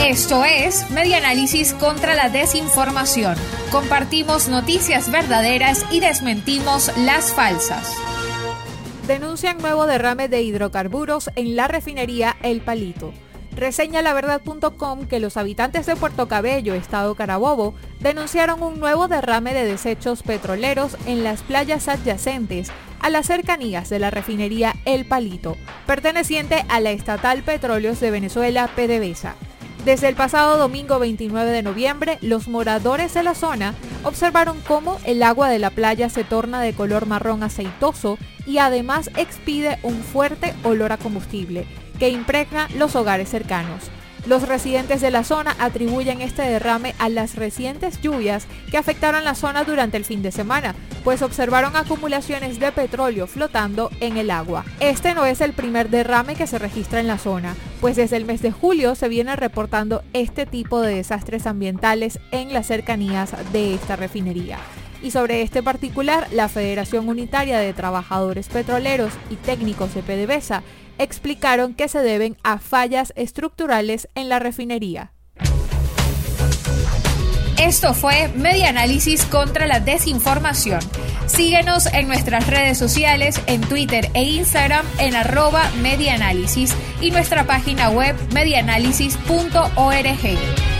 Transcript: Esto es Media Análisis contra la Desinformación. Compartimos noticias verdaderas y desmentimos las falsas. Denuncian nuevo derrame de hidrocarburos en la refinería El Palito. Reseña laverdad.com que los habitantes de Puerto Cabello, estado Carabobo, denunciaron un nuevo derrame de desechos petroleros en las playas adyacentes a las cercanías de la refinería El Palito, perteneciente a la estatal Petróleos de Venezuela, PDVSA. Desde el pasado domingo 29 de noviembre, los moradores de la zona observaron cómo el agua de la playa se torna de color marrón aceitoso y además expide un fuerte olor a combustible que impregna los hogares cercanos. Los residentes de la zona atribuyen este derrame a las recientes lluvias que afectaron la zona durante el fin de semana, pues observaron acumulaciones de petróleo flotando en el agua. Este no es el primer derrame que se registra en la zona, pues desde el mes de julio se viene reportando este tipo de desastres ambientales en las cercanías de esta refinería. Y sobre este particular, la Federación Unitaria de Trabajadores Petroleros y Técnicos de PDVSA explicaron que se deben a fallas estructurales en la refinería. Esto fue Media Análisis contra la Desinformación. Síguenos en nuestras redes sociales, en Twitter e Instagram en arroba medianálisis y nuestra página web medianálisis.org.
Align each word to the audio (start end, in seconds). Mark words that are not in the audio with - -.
Esto 0.00 0.44
es 0.44 0.90
Media 0.90 1.18
Análisis 1.18 1.74
contra 1.74 2.14
la 2.14 2.28
Desinformación. 2.28 3.36
Compartimos 3.70 4.48
noticias 4.48 5.10
verdaderas 5.10 5.84
y 5.90 6.00
desmentimos 6.00 6.90
las 6.98 7.32
falsas. 7.32 7.94
Denuncian 9.06 9.58
nuevo 9.58 9.86
derrame 9.86 10.28
de 10.28 10.42
hidrocarburos 10.42 11.30
en 11.36 11.54
la 11.54 11.68
refinería 11.68 12.36
El 12.42 12.62
Palito. 12.62 13.12
Reseña 13.54 14.00
laverdad.com 14.00 15.06
que 15.06 15.20
los 15.20 15.36
habitantes 15.36 15.86
de 15.86 15.96
Puerto 15.96 16.28
Cabello, 16.28 16.74
estado 16.74 17.14
Carabobo, 17.14 17.74
denunciaron 18.00 18.62
un 18.62 18.80
nuevo 18.80 19.06
derrame 19.06 19.52
de 19.52 19.66
desechos 19.66 20.22
petroleros 20.22 20.96
en 21.06 21.22
las 21.24 21.42
playas 21.42 21.88
adyacentes 21.88 22.70
a 23.00 23.10
las 23.10 23.26
cercanías 23.26 23.90
de 23.90 23.98
la 23.98 24.10
refinería 24.10 24.74
El 24.86 25.04
Palito, 25.04 25.56
perteneciente 25.86 26.64
a 26.68 26.80
la 26.80 26.90
estatal 26.90 27.42
Petróleos 27.42 28.00
de 28.00 28.10
Venezuela, 28.10 28.68
PDVSA. 28.74 29.34
Desde 29.84 30.08
el 30.08 30.14
pasado 30.14 30.56
domingo 30.56 30.98
29 30.98 31.50
de 31.50 31.62
noviembre, 31.62 32.16
los 32.22 32.48
moradores 32.48 33.12
de 33.12 33.22
la 33.22 33.34
zona 33.34 33.74
observaron 34.02 34.58
cómo 34.62 34.98
el 35.04 35.22
agua 35.22 35.50
de 35.50 35.58
la 35.58 35.68
playa 35.68 36.08
se 36.08 36.24
torna 36.24 36.62
de 36.62 36.72
color 36.72 37.04
marrón 37.04 37.42
aceitoso 37.42 38.16
y 38.46 38.56
además 38.58 39.10
expide 39.18 39.78
un 39.82 40.02
fuerte 40.02 40.54
olor 40.62 40.92
a 40.92 40.96
combustible 40.96 41.66
que 41.98 42.08
impregna 42.08 42.68
los 42.78 42.96
hogares 42.96 43.28
cercanos. 43.28 43.90
Los 44.26 44.48
residentes 44.48 45.02
de 45.02 45.10
la 45.10 45.22
zona 45.22 45.54
atribuyen 45.58 46.22
este 46.22 46.42
derrame 46.42 46.94
a 46.98 47.10
las 47.10 47.34
recientes 47.34 48.00
lluvias 48.00 48.46
que 48.70 48.78
afectaron 48.78 49.22
la 49.22 49.34
zona 49.34 49.64
durante 49.64 49.98
el 49.98 50.06
fin 50.06 50.22
de 50.22 50.32
semana, 50.32 50.74
pues 51.04 51.20
observaron 51.20 51.76
acumulaciones 51.76 52.58
de 52.58 52.72
petróleo 52.72 53.26
flotando 53.26 53.90
en 54.00 54.16
el 54.16 54.30
agua. 54.30 54.64
Este 54.80 55.14
no 55.14 55.26
es 55.26 55.42
el 55.42 55.52
primer 55.52 55.90
derrame 55.90 56.36
que 56.36 56.46
se 56.46 56.58
registra 56.58 57.00
en 57.00 57.06
la 57.06 57.18
zona, 57.18 57.54
pues 57.82 57.96
desde 57.96 58.16
el 58.16 58.24
mes 58.24 58.40
de 58.40 58.50
julio 58.50 58.94
se 58.94 59.08
viene 59.08 59.36
reportando 59.36 60.02
este 60.14 60.46
tipo 60.46 60.80
de 60.80 60.96
desastres 60.96 61.46
ambientales 61.46 62.18
en 62.30 62.54
las 62.54 62.66
cercanías 62.66 63.32
de 63.52 63.74
esta 63.74 63.96
refinería. 63.96 64.58
Y 65.04 65.10
sobre 65.10 65.42
este 65.42 65.62
particular, 65.62 66.28
la 66.32 66.48
Federación 66.48 67.10
Unitaria 67.10 67.58
de 67.58 67.74
Trabajadores 67.74 68.48
Petroleros 68.48 69.12
y 69.28 69.36
Técnicos 69.36 69.94
de 69.94 70.02
PDVSA 70.02 70.62
explicaron 70.96 71.74
que 71.74 71.88
se 71.88 71.98
deben 71.98 72.38
a 72.42 72.58
fallas 72.58 73.12
estructurales 73.14 74.08
en 74.14 74.30
la 74.30 74.38
refinería. 74.38 75.12
Esto 77.60 77.92
fue 77.92 78.28
Media 78.28 78.70
Análisis 78.70 79.26
contra 79.26 79.66
la 79.66 79.80
Desinformación. 79.80 80.80
Síguenos 81.26 81.84
en 81.86 82.08
nuestras 82.08 82.46
redes 82.46 82.78
sociales, 82.78 83.38
en 83.46 83.60
Twitter 83.60 84.08
e 84.14 84.22
Instagram 84.22 84.86
en 84.98 85.16
arroba 85.16 85.70
medianálisis 85.82 86.74
y 87.02 87.10
nuestra 87.10 87.46
página 87.46 87.90
web 87.90 88.16
medianálisis.org. 88.32 90.73